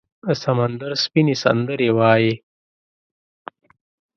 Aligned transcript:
د 0.25 0.27
سمندر 0.43 0.91
سپینې، 1.03 1.35
سندرې 1.43 1.89
وایې 1.97 2.33